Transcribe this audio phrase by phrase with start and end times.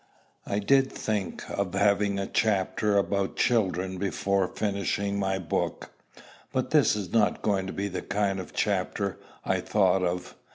[0.47, 5.91] I did think of having a chapter about children before finishing my book;
[6.51, 10.33] but this is not going to be the kind of chapter I thought of.